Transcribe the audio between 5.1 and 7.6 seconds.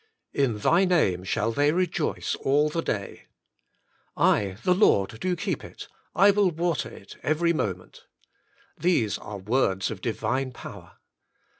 do keep it; I will water it every